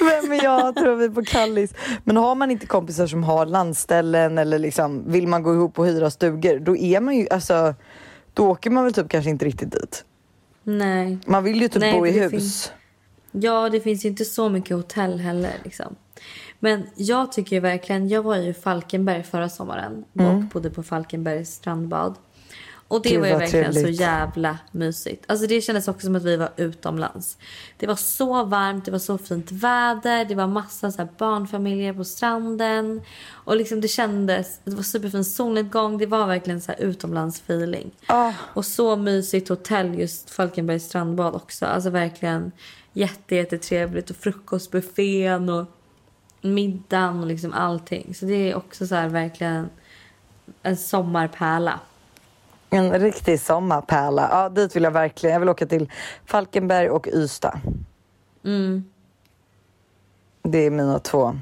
[0.00, 0.74] Vem är jag?
[0.76, 1.74] Tror vi på Kallis.
[2.04, 5.86] Men har man inte kompisar som har landställen eller liksom vill man gå ihop och
[5.86, 7.74] hyra stugor, då är man ju alltså,
[8.34, 10.04] då åker man väl typ kanske inte riktigt dit.
[10.64, 11.18] Nej.
[11.26, 12.30] Man vill ju typ Nej, bo i hus.
[12.30, 12.72] finns-
[13.32, 15.52] Ja, det finns ju inte så mycket hotell heller.
[15.64, 15.96] Liksom.
[16.60, 21.54] Men jag tycker verkligen, jag var ju i Falkenberg förra sommaren och bodde på Falkenbergs
[21.54, 22.14] strandbad.
[22.92, 23.08] Och det.
[23.08, 23.96] Gud, var ju verkligen trevligt.
[23.96, 25.24] så jävla mysigt.
[25.28, 27.38] Alltså det kändes också som att vi var utomlands.
[27.76, 32.04] Det var så varmt, det var så fint väder, det var massa så barnfamiljer på
[32.04, 33.02] stranden.
[33.30, 37.90] Och liksom det kändes, det var superfin solnedgång, det var verkligen så här utomlandsfeeling.
[38.06, 38.32] Ah.
[38.38, 41.66] Och så mysigt hotell just Falkenbergs strandbad också.
[41.66, 42.52] Alltså verkligen
[42.92, 45.66] jätte, jättetrevligt och frukostbuffén och
[46.40, 48.14] middagen och liksom allting.
[48.14, 49.68] Så det är också så här verkligen
[50.62, 51.80] en sommarpärla.
[52.72, 54.28] En riktig sommarpärla.
[54.30, 55.32] Ja, dit vill jag verkligen.
[55.32, 55.90] Jag vill åka till
[56.26, 57.60] Falkenberg och Ystad.
[58.44, 58.84] Mm.
[60.42, 61.34] Det är mina två.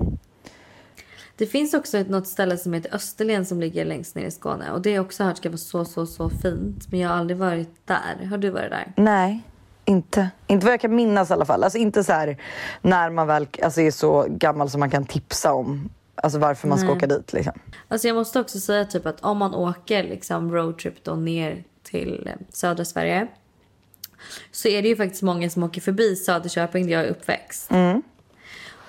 [1.36, 4.72] Det finns också ett, något ställe som heter Österlen som ligger längst ner i Skåne.
[4.72, 6.90] Och det har också hört ska vara så, så, så fint.
[6.90, 8.26] Men jag har aldrig varit där.
[8.30, 8.92] Har du varit där?
[8.96, 9.42] Nej,
[9.84, 10.30] inte.
[10.46, 11.64] Inte vad jag kan minnas i alla fall.
[11.64, 12.36] Alltså inte så här
[12.82, 15.90] när man väl alltså, är så gammal som man kan tipsa om
[16.22, 16.96] alltså, varför man ska Nej.
[16.96, 17.33] åka dit.
[17.33, 17.61] Liksom.
[17.88, 22.26] Alltså jag måste också säga typ att om man åker liksom roadtrip då ner till
[22.26, 23.26] eh, södra Sverige.
[24.50, 27.70] Så är det ju faktiskt många som åker förbi Söderköping där jag är uppväxt.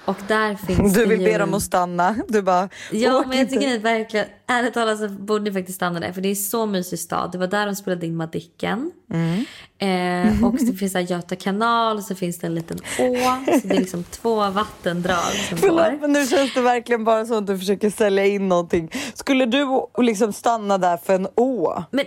[0.05, 0.93] Och där finns.
[0.93, 1.25] Du vill ju...
[1.25, 2.15] be dem att stanna.
[2.27, 3.55] Du bara, Ja, men jag inte.
[3.55, 6.11] tycker att verkligen, ärligt talat så borde ni faktiskt stanna där.
[6.11, 7.31] För det är så mysig stad.
[7.31, 8.91] Det var där de spelade in Madicken.
[9.13, 9.45] Mm.
[9.77, 13.15] Eh, och det finns där Göta kanal och så finns det en liten å.
[13.61, 15.67] Så det är liksom två vattendrag som går.
[15.67, 18.91] Förlåt, men nu känns det verkligen bara som att du försöker sälja in någonting.
[19.13, 21.83] Skulle du liksom stanna där för en å?
[21.91, 22.05] Men,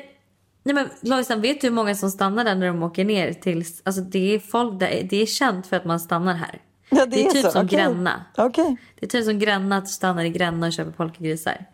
[0.65, 3.65] nej men Lojsan, vet du hur många som stannar där när de åker ner till...
[3.83, 6.61] Alltså det är folk där, det är känt för att man stannar här.
[6.91, 7.51] Ja, det, är typ så.
[7.51, 7.79] som Okej.
[7.79, 8.25] Gränna.
[8.37, 8.77] Okej.
[9.01, 11.67] Det är typ som Gränna att du stannar i Gränna och köper polkagrisar.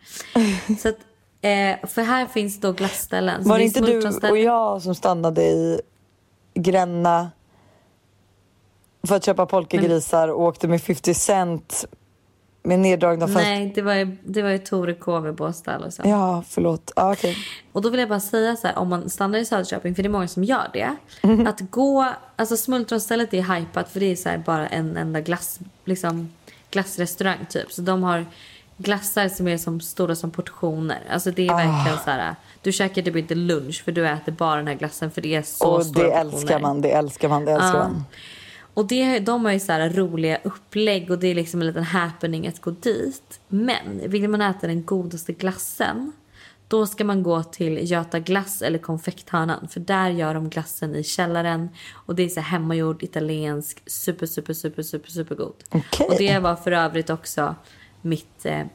[0.79, 0.97] så att,
[1.41, 3.47] eh, för här finns då glassställen.
[3.47, 5.81] Var det inte du och jag som stannade i
[6.53, 7.31] Gränna
[9.07, 11.85] för att köpa polkagrisar och åkte med 50 cent
[12.63, 13.43] med neddragna fönster.
[13.43, 16.01] Nej, det var ju, det var ju Tore K vid Båstad och så.
[16.05, 16.91] Ja, förlåt.
[16.95, 17.37] Ja, okej.
[17.71, 20.07] Och då vill jag bara säga så här, om man stannar i Söderköping, för det
[20.07, 20.95] är många som gör det.
[21.23, 21.47] Mhm.
[21.47, 25.59] Att gå, alltså smultronstället är hypat för det är så här bara en enda glass,
[25.85, 26.31] liksom
[26.71, 27.71] glassrestaurang typ.
[27.71, 28.25] Så de har
[28.77, 30.99] glassar som är som stora som portioner.
[31.11, 32.03] Alltså det är verkligen Ah.
[32.05, 35.21] så här, du käkar typ inte lunch för du äter bara den här glassen för
[35.21, 36.33] det är så Och stora det portioner.
[36.35, 37.83] älskar man, det älskar man, det älskar Ja.
[37.87, 38.03] man.
[38.81, 42.47] Och det, de har ju så roliga upplägg och det är liksom en liten happening
[42.47, 43.39] att gå dit.
[43.47, 46.11] Men vill man äta den godaste glassen
[46.67, 51.03] då ska man gå till Göta glass eller konfekthörnan för där gör de glassen i
[51.03, 55.55] källaren och det är så hemmagjord italiensk super super super super super god.
[55.69, 56.07] Okej.
[56.07, 57.55] Och det var för övrigt också
[58.01, 58.65] mitt eh,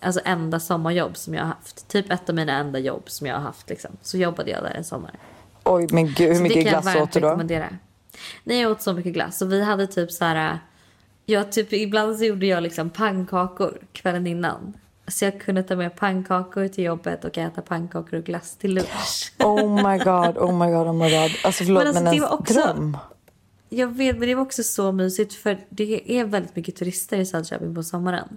[0.00, 1.88] alltså enda sommarjobb som jag har haft.
[1.88, 3.90] Typ ett av mina enda jobb som jag har haft liksom.
[4.02, 5.12] Så jobbade jag där en sommar.
[5.64, 7.26] Oj, men gud, hur mycket det kan jag glass varmt åt du då?
[7.26, 7.68] rekommendera.
[8.44, 9.42] Nej, jag åt så mycket glass.
[9.42, 10.58] Och vi hade typ så här...
[11.26, 14.72] Jag typ, ibland så gjorde jag liksom pannkakor kvällen innan.
[15.08, 19.32] Så jag kunde ta med pannkakor till jobbet och äta pannkakor och glass till lunch.
[19.38, 21.30] Oh my god, oh my god, oh my god.
[21.44, 22.96] Alltså förlåt, Men men, alltså, det en var också- dröm.
[23.68, 27.26] Jag vet, men det var också så mysigt för det är väldigt mycket turister i
[27.26, 28.36] Söderköping på sommaren.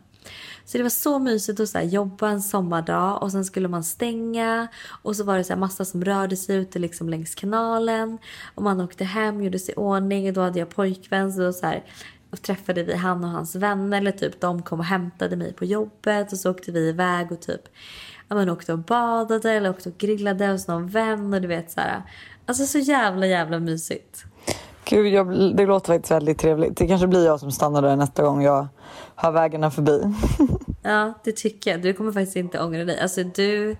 [0.66, 3.84] Så det var så mysigt att så här, jobba en sommardag och sen skulle man
[3.84, 4.68] stänga
[5.02, 8.18] och så var det så här, massa som rörde sig ute liksom längs kanalen
[8.56, 11.66] och man åkte hem, gjorde sig i ordning och då hade jag pojkvän så, så
[11.66, 11.84] här,
[12.30, 15.66] och träffade vi han och hans vänner eller typ de kom och hämtade mig på
[15.66, 17.62] jobbet och så åkte vi iväg och typ
[18.28, 21.72] ja, men åkte och badade eller åkte och grillade hos någon vän och du vet
[21.72, 22.02] så här.
[22.46, 24.26] Alltså så jävla jävla mysigt.
[24.89, 26.78] Gud, jag, det låter faktiskt väldigt trevligt.
[26.78, 28.67] Det kanske blir jag som stannar där nästa gång jag
[29.15, 30.02] har vägarna förbi.
[30.84, 31.82] Ja, det tycker jag.
[31.82, 33.00] Du kommer faktiskt inte ångra dig.
[33.00, 33.76] Alltså du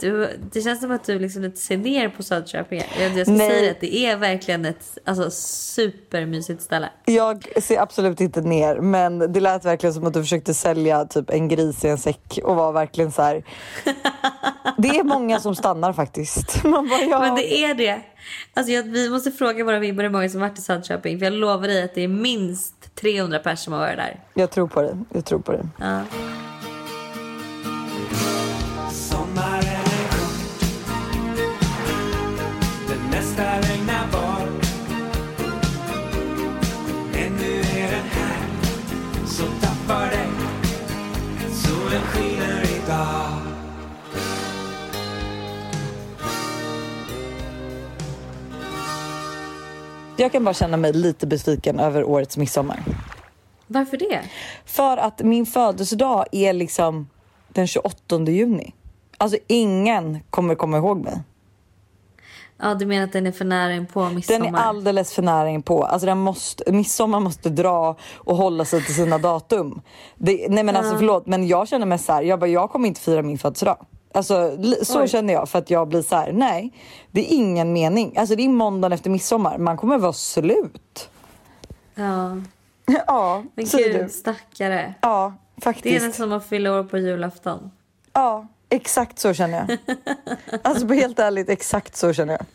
[0.00, 2.82] du det känns som att du liksom lite ser ner på Söderköping.
[3.00, 3.50] Jag, jag ska Nej.
[3.50, 6.88] säga att det är verkligen ett alltså, supermysigt ställe.
[7.04, 11.30] Jag ser absolut inte ner, men det lät verkligen som att du försökte sälja typ
[11.30, 13.44] en gris i en säck och var verkligen så här.
[14.78, 16.64] Det är många som stannar faktiskt.
[16.64, 17.20] Man bara, ja.
[17.20, 18.00] Men det är det.
[18.54, 21.18] Alltså jag, vi måste fråga våra vibbar hur många som varit i Söderköping.
[21.18, 24.20] För jag lovar dig att det är minst 300 personer som har varit där.
[24.34, 24.98] Jag tror på det.
[25.12, 25.68] Jag tror på det.
[25.78, 26.00] Ja.
[50.20, 52.82] Jag kan bara känna mig lite besviken över årets midsommar.
[53.66, 54.20] Varför det?
[54.64, 57.08] För att min födelsedag är liksom
[57.48, 58.74] den 28 juni.
[59.18, 61.22] Alltså ingen kommer komma ihåg mig.
[62.58, 64.44] Ja, du menar att den är för nära in på midsommar?
[64.44, 65.84] Den är alldeles för nära in på.
[65.84, 69.80] Alltså den måste, midsommar måste dra och hålla sig till sina datum.
[70.16, 72.88] Det, nej men alltså förlåt men jag känner mig så här, jag, bara, jag kommer
[72.88, 73.86] inte fira min födelsedag.
[74.12, 75.08] Alltså så Oj.
[75.08, 76.72] känner jag för att jag blir så här, nej
[77.10, 78.16] det är ingen mening.
[78.16, 81.10] Alltså det är måndagen efter midsommar, man kommer vara slut.
[81.94, 82.36] Ja.
[83.06, 83.98] ja, Men säger du.
[83.98, 84.94] gud, stackare.
[85.00, 85.94] Ja, Det är faktiskt.
[86.06, 87.70] nästan som att fylla år på julafton.
[88.12, 89.96] Ja, exakt så känner jag.
[90.62, 92.46] Alltså helt ärligt, exakt så känner jag.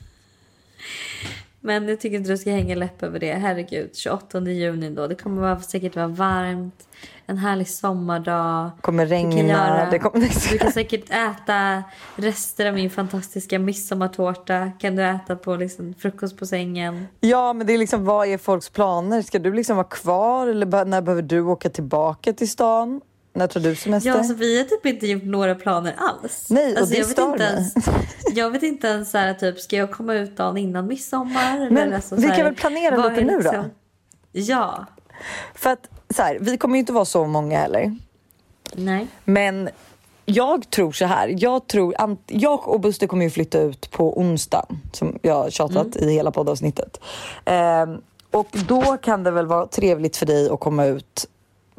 [1.65, 3.34] Men jag tycker inte du ska hänga läpp över det.
[3.34, 5.08] Herregud, 28 juni då.
[5.08, 6.88] Det kommer vara, säkert vara varmt.
[7.25, 8.69] En härlig sommardag.
[8.82, 9.49] Kommer Du kan, regna.
[9.49, 10.51] göra, Det kommer...
[10.51, 11.84] du kan säkert äta
[12.15, 14.71] rester av min fantastiska midsommartårta.
[14.80, 17.08] Kan du äta på liksom frukost på sängen.
[17.19, 19.21] Ja, men det är liksom vad är folks planer?
[19.21, 23.01] Ska du liksom vara kvar eller när behöver du åka tillbaka till stan?
[23.36, 24.10] När tar du semester?
[24.10, 26.48] Ja, alltså, vi har typ inte gjort några planer alls.
[26.50, 27.74] Nej, och alltså, det jag vet inte ens,
[28.36, 31.58] Jag vet inte ens så här, typ, ska jag komma ut dagen innan midsommar?
[31.69, 33.38] Men Eller alltså, vi så kan här, väl planera lite nu då?
[33.38, 33.69] liksom-
[34.32, 34.86] Ja.
[35.56, 37.98] För att så här, vi kommer ju inte vara så många heller.
[38.74, 39.08] Nej.
[39.26, 39.69] Men
[40.26, 41.36] jag tror så här.
[41.39, 41.95] Jag, tror,
[42.28, 46.32] jag och Buster kommer ju flytta ut på onsdag som jag har tjatat i hela
[46.32, 47.00] poddavsnittet.
[47.45, 51.28] Ehm, och då kan det väl vara trevligt för dig att komma ut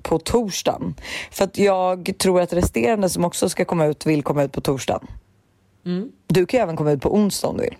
[0.08, 0.94] på torsdagen.
[1.30, 4.60] För att jag tror att resterande som också ska komma ut vill komma ut på
[4.60, 5.06] torsdagen.
[5.86, 6.12] Mm.
[6.26, 7.76] Du kan ju även komma ut på onsdag om du vill.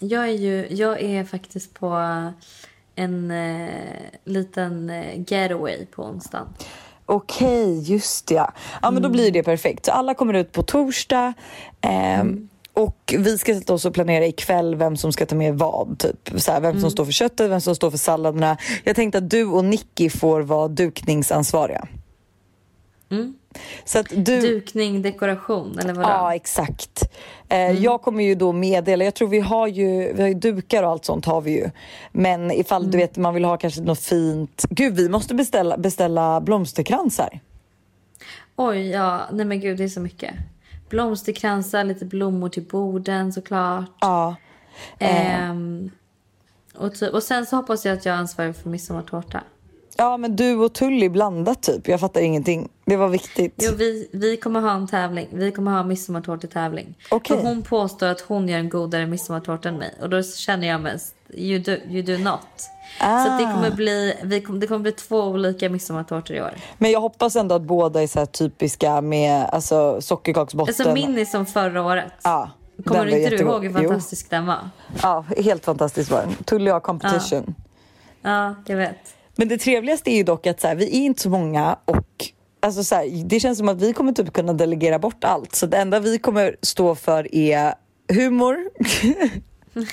[0.00, 1.88] Jag är ju, jag är faktiskt på
[2.94, 3.68] en eh,
[4.24, 6.48] liten eh, getaway på onsdagen.
[7.06, 8.34] Okej, just det.
[8.34, 9.84] Ja, ja men då blir det perfekt.
[9.84, 11.32] Så alla kommer ut på torsdag.
[11.80, 15.98] ehm, Och vi ska sätta oss och planera ikväll vem som ska ta med vad.
[15.98, 16.40] Typ.
[16.40, 18.56] Så här, vem som står för köttet, vem som står för salladerna.
[18.84, 21.86] Jag tänkte att du och Nicky får vara dukningsansvariga.
[23.10, 23.34] Mm.
[23.84, 24.40] Så att du...
[24.40, 26.08] Dukning, dekoration eller vadå?
[26.08, 27.02] Ja, exakt.
[27.48, 27.82] Eh, Mm.
[27.82, 30.90] Jag kommer ju då meddela, jag tror vi har ju, vi har ju dukar och
[30.90, 31.70] allt sånt har vi ju.
[32.12, 32.90] Men ifall Mm.
[32.90, 37.40] du vet man vill ha kanske något fint, gud vi måste beställa, beställa blomsterkransar.
[38.56, 39.20] Oj, ja.
[39.32, 40.34] Nej men gud, det är så mycket.
[40.88, 43.90] Blomsterkransar, lite blommor till borden såklart.
[44.00, 44.36] Ja.
[44.98, 45.90] Ehm,
[46.74, 49.42] och, typ, och sen så hoppas jag att jag är ansvarig för midsommartårta.
[50.00, 52.68] Ja men du och Tully blandat typ, jag fattar ingenting.
[52.84, 53.54] Det var viktigt.
[53.56, 55.28] Jo, vi, vi kommer ha en tävling.
[55.32, 56.98] Vi kommer ha en midsommartårtetävling.
[57.10, 57.36] Okej.
[57.36, 59.94] Och hon påstår att hon gör en godare midsommartårta än mig.
[60.00, 62.70] Och då känner jag mest, you do, you do not.
[62.98, 63.52] Så att det Ah.
[63.54, 66.54] kommer bli, vi kommer, det kommer bli två olika midsommartårtor i år.
[66.78, 70.74] Men jag hoppas ändå att båda är så typiska med alltså, sockerkaksbotten.
[70.78, 72.12] Alltså min är som förra året.
[72.22, 72.50] Ja,
[72.84, 73.88] Kommer du inte du ihåg hur Jo.
[73.88, 74.70] fantastisk den var?
[75.02, 76.34] Ja, helt fantastiskt var den.
[76.44, 77.54] Tully har competition.
[78.22, 78.98] Ja, jag vet.
[79.36, 82.06] Men det trevligaste är ju dock att så här, vi är inte så många och
[82.60, 85.54] alltså så här, det känns som att vi kommer typ kunna delegera bort allt.
[85.54, 87.74] Så det enda vi kommer stå för är
[88.12, 88.56] humor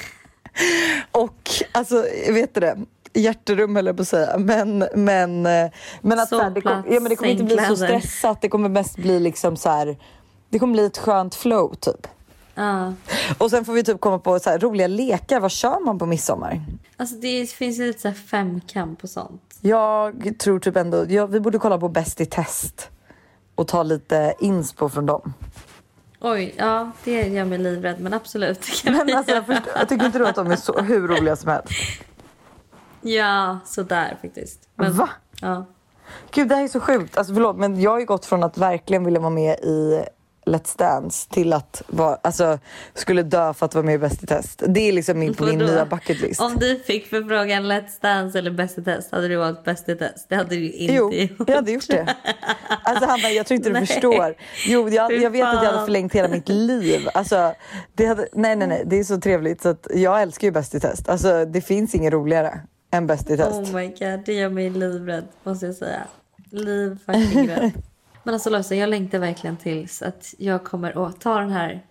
[1.12, 2.78] och alltså, vet du det?
[3.15, 4.38] Hjärterum höll jag på att säga.
[4.38, 7.58] Men, men, eh, men att så här, det, kom, ja, men det kommer inte bli
[7.58, 8.41] så stressat.
[8.41, 9.97] Det kommer mest bli liksom så här.
[10.49, 12.08] Det kommer bli ett skönt flow typ.
[12.56, 12.93] Ja.
[13.38, 15.39] Och sen får vi typ komma på så här, roliga lekar.
[15.39, 16.62] Vad kör man på midsommar?
[16.97, 19.41] Alltså det finns ju lite så här femkamp och sånt.
[19.62, 22.89] Jag tror typ ändå, ja, vi borde kolla på Bäst i test
[23.56, 25.34] och ta lite inspo från dem.
[26.21, 28.84] Oj, ja det gör mig livrädd men absolut.
[28.84, 31.69] Men alltså, jag, förstår, jag tycker inte att de är så, hur roliga som helst?
[33.06, 34.70] Ja, sådär faktiskt.
[34.76, 35.10] Men, Va?
[35.41, 35.65] Ja.
[36.32, 37.18] Gud det här är så sjukt.
[37.18, 40.04] Alltså förlåt men jag har ju gått från att verkligen vilja vara med i
[40.46, 42.60] Let's Dance till att vara, alltså,
[42.94, 44.63] skulle dö för att vara med i Bäst i test.
[44.68, 46.41] Det är liksom min, min nya bucket list.
[46.41, 49.96] Om du fick förfrågan Let's Dance eller Bäst i test hade du valt Bäst i
[49.96, 50.30] test.
[50.30, 51.50] Det hade du inte Jo, gjort.
[51.50, 52.15] jag hade gjort det.
[52.84, 54.36] Alltså Hanna, jag tror inte du förstår.
[54.68, 57.08] Jo, jag, jag vet att jag hade förlängt hela mitt liv.
[57.13, 57.54] Alltså,
[57.94, 59.62] det hade, nej, nej, nej, det är så trevligt.
[59.62, 61.10] Så att jag älskar ju Bäst i test.
[61.10, 62.60] Alltså, det finns inget roligare
[62.96, 63.52] än Bäst i test.
[63.52, 66.08] Oh my god, det gör mig livrädd måste jag säga.
[66.50, 67.72] Liv fucking rädd.
[68.24, 71.86] Men alltså Lojsan, jag längtar verkligen tills att jag kommer att ta den här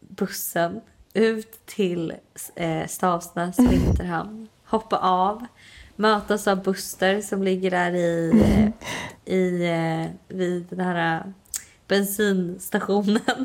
[0.00, 0.80] bussen
[1.14, 2.14] ut till
[2.54, 4.48] eh, Stavsnäs vinterhamn.
[4.64, 5.46] Hoppa av.
[5.96, 11.32] Mötas av Buster som ligger där i, eh, i eh, vid den här eh,
[11.88, 13.44] bensinstationen.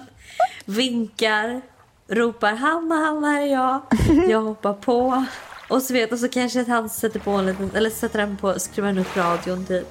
[0.65, 1.61] Vinkar,
[2.07, 3.81] ropar Hanna, Hanna här är jag.
[4.29, 5.25] Jag hoppar på.
[5.69, 8.37] Och så vet och så kanske att han sätter på en liten, eller sätter den
[8.37, 9.87] på, skruvar upp radion typ.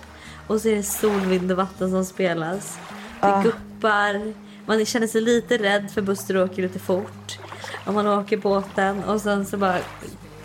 [0.47, 2.79] Och så är det sol, vind och vatten som spelas.
[3.21, 4.33] Det guppar.
[4.67, 7.39] Man känner sig lite rädd för Buster åker lite fort.
[7.87, 9.79] Om man åker båten och sen så bara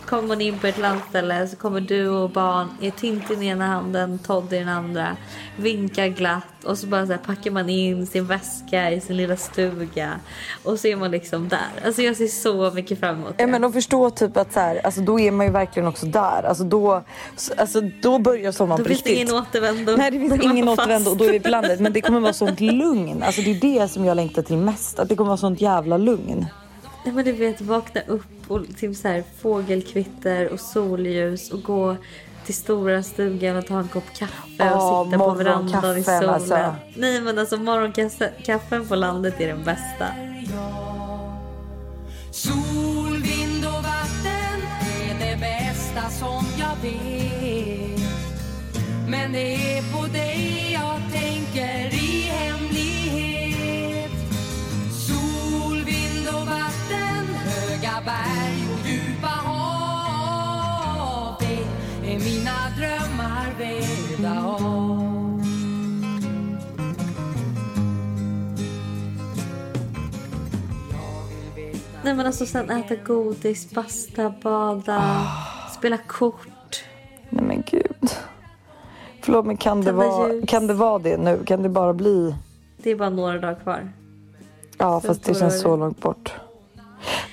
[0.10, 3.68] kommer man in på ett landställe så kommer du och barn, är Tintin i ena
[3.68, 5.18] handen, Todd i den andra,
[5.58, 9.38] vinkar glatt och så bara så här packar man in sin väska i sin lilla
[9.38, 10.20] stuga
[10.64, 11.86] och så är man liksom där.
[11.86, 13.44] Alltså jag ser så mycket fram emot det.
[13.44, 16.06] Ja, men att förstå typ att så här, alltså, då är man ju verkligen också
[16.06, 16.44] där.
[16.44, 17.04] Alltså, då,
[17.58, 19.30] alltså, då börjar sommaren Då på finns det riktigt.
[19.30, 19.96] ingen återvändo.
[19.98, 21.80] Nej det finns Då ingen återvändo och då är vi på landet.
[21.80, 23.24] Men det kommer vara sånt lugn.
[23.24, 25.00] Alltså det är det som jag längtar till mest.
[25.00, 26.46] Att det kommer vara sånt jävla lugn.
[27.06, 31.96] Nej, men du vet vakna upp och till så här fågelkvitter och solljus och gå
[32.46, 36.30] till stora stugan och ta en kopp kaffe och sitta på verandan i solen.
[36.30, 36.76] alltså.
[36.96, 40.08] Nej men alltså morgonkaffen på landet är den bästa.
[42.32, 44.62] Sol, vind och vatten
[45.02, 48.00] är det bästa som jag vet
[49.08, 52.09] Men det är på dig jag tänker
[58.00, 60.56] höga berg och djupa hav
[61.40, 65.40] Det är mina drömmar vävda av
[72.04, 75.70] Nej men alltså sen äta godis, basta, bada, Ah.
[75.78, 76.84] spela kort.
[77.30, 78.10] Nej men gud.
[79.22, 81.40] Förlåt men kan det, vara, kan det vara det nu?
[81.46, 82.36] Kan det bara bli?
[82.78, 83.92] Det är bara några dagar kvar.
[84.78, 86.34] Ja Sen fast det känns så långt bort.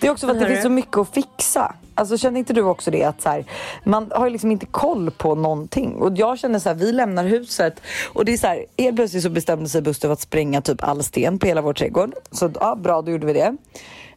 [0.00, 1.74] Det är också för att det finns så mycket att fixa.
[1.94, 3.44] Alltså känner inte du också det att så här,
[3.84, 5.94] man har liksom inte koll på någonting.
[5.94, 7.80] Och jag känner så här, vi lämnar huset
[8.12, 10.84] och det är så här, helt plötsligt så bestämde sig Buster för att spränga typ
[10.84, 12.14] all sten på hela vår trädgård.
[12.30, 13.56] Så ja, bra då gjorde vi det.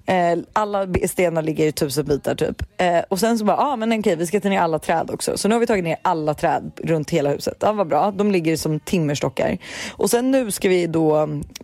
[0.10, 2.64] Eh, alla stenar ligger i tusen bitar typ.
[2.78, 5.10] Eh, och sen så bara, ja ah, men okej vi ska ta ner alla träd
[5.14, 5.38] också.
[5.38, 7.58] Så nu har vi tagit ner alla träd runt hela huset.
[7.60, 9.58] Ja vad bra, de ligger som timmerstockar.
[9.92, 11.10] Och sen nu ska vi då,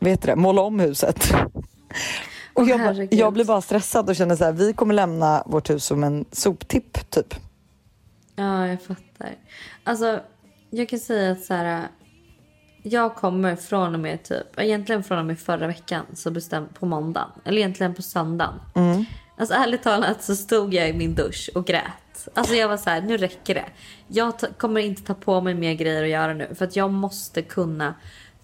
[0.02, 1.34] vad heter det, måla om huset.
[2.56, 3.14] Och jag, herregud.
[3.14, 6.26] jag blir bara stressad och känner så här, vi kommer lämna vårt hus som en
[6.32, 7.36] soptipp typ.
[8.36, 9.36] Ja, jag fattar.
[9.84, 10.20] Alltså,
[10.70, 11.88] jag kan säga att så här...
[12.84, 16.86] jag kommer från och med typ, egentligen från och med förra veckan så bestäm på
[16.86, 18.54] måndagen, eller egentligen på söndagen.
[19.38, 22.28] Alltså ärligt talat så stod jag i min dusch och grät.
[22.34, 23.66] Alltså jag var så här, nu räcker det.
[24.08, 27.42] Jag kommer inte ta på mig mer grejer att göra nu för att jag måste
[27.42, 27.94] kunna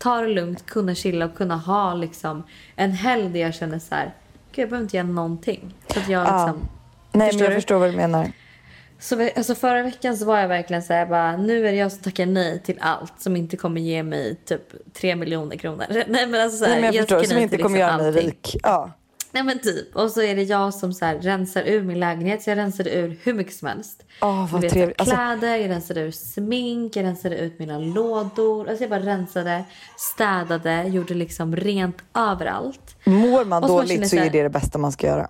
[0.02, 2.44] ta det lugnt, kunna chilla och kunna ha liksom
[2.76, 4.06] en helg där jag känner så här,
[4.52, 5.74] gud jag behöver inte göra någonting.
[5.94, 6.46] Så att jag Ja.
[6.46, 6.68] liksom,
[7.12, 7.56] Nej Förstår men jag du?
[7.56, 8.32] förstår vad du menar.
[9.00, 11.92] så alltså förra veckan så var jag verkligen så här, bara, nu är det jag
[11.92, 15.86] som tackar nej till allt som inte kommer ge mig typ 3 miljoner kronor.
[16.08, 18.12] Nej men alltså så här, Nej, men jag, förstår, tackar som inte kommer liksom göra
[18.12, 18.58] mig rik.
[18.64, 18.92] Ja.
[19.34, 19.96] Nej men typ.
[19.96, 22.42] Och så är det jag som så här rensar ur min lägenhet.
[22.42, 24.04] Så jag rensade ur hur mycket som helst.
[24.22, 25.00] Åh, vad vet, trevligt.
[25.00, 28.70] Alltså- Kläder, jag rensade ur smink, jag rensade ut mina lådor.
[28.70, 29.64] Alltså jag bara rensade,
[29.98, 32.96] städade, gjorde liksom rent överallt.
[33.04, 35.08] Mår man Och så man dåligt så så här- är det det bästa man ska
[35.08, 35.30] göra.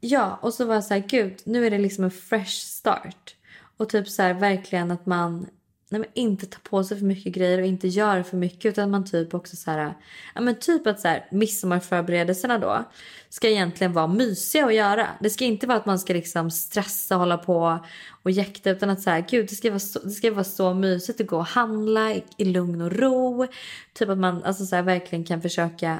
[0.00, 3.34] Ja, och så var jag så här, gud, nu är det liksom en fresh start.
[3.76, 5.46] Och typ så här verkligen att man
[5.88, 8.90] nej, men inte tar på sig för mycket grejer och inte gör för mycket utan
[8.90, 9.94] man typ också så här,
[10.34, 12.84] ja men typ att så här midsommarförberedelserna då
[13.28, 15.08] ska egentligen vara mysiga att göra.
[15.20, 17.84] Det ska inte vara att man ska liksom stressa och hålla på
[18.22, 20.74] och jäkta utan att så här, gud det ska vara så, det ska vara så
[20.74, 23.46] mysigt att gå och handla i, i lugn och ro.
[23.92, 25.98] Typ att man alltså så här, verkligen kan försöka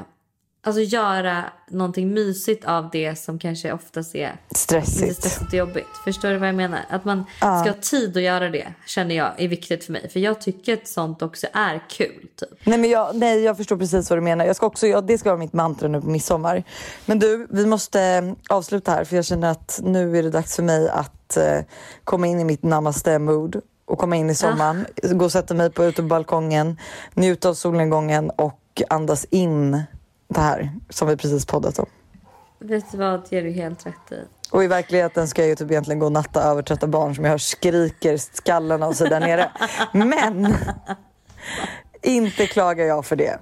[0.68, 5.16] Alltså göra någonting mysigt av det som kanske oftast är Stressigt.
[5.16, 5.86] stressigt och jobbigt.
[6.04, 6.80] Förstår du vad jag menar?
[6.90, 10.08] Att man ska ha tid att göra det känner jag är viktigt för mig.
[10.08, 12.26] För jag tycker att sånt också är kul.
[12.36, 12.48] Typ.
[12.64, 14.44] Nej, men jag, nej, jag förstår precis vad du menar.
[14.44, 16.64] Jag ska också, ja, det ska vara mitt mantra nu på midsommar.
[17.06, 20.56] Men du, vi måste eh, avsluta här för jag känner att nu är det dags
[20.56, 21.58] för mig att eh,
[22.04, 24.86] komma in i mitt namaste-mood och komma in i sommaren.
[25.02, 26.78] Gå och sätta mig på ute på balkongen,
[27.14, 29.82] njuta av solnedgången och andas in
[30.28, 31.86] det här som vi precis poddat om.
[32.58, 34.14] Vet du vad, det gör du helt rätt i.
[34.50, 37.30] Och i verkligheten ska jag ju typ egentligen gå och natta övertrötta barn som jag
[37.30, 39.50] hör skriker skallen av sig där nere.
[39.92, 40.54] Men
[42.02, 43.38] inte klagar jag för det.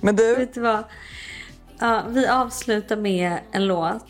[0.00, 0.84] Men du, Vet du vad?
[1.78, 4.04] Ja, vi avslutar med en låt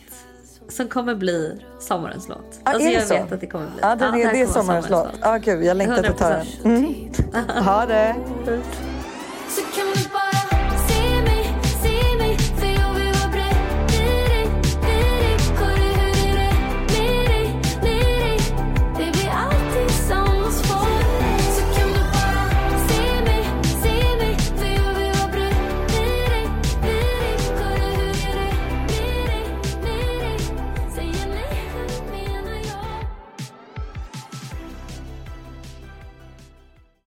[0.68, 2.60] som kommer bli sommarens låt.
[2.64, 3.14] Ja, alltså är det jag så?
[3.14, 3.78] vet att det kommer bli.
[3.82, 5.08] ja, det, här det, det är sommarens låt.
[5.20, 6.46] Ja, gud, jag längtar till att ta den.
[6.46, 6.64] 100%.
[7.34, 7.64] Mm.
[7.64, 8.16] Ha det.